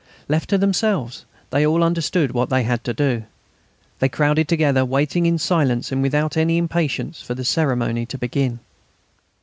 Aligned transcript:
Left 0.27 0.49
to 0.49 0.57
themselves, 0.57 1.25
they 1.51 1.63
all 1.63 1.83
understood 1.83 2.31
what 2.31 2.49
they 2.49 2.63
had 2.63 2.83
to 2.85 2.91
do. 2.95 3.25
They 3.99 4.09
crowded 4.09 4.47
together, 4.47 4.83
waiting 4.83 5.27
in 5.27 5.37
silence 5.37 5.91
and 5.91 6.01
without 6.01 6.35
any 6.35 6.57
impatience 6.57 7.21
for 7.21 7.35
the 7.35 7.45
ceremony 7.45 8.07
to 8.07 8.17
begin. 8.17 8.61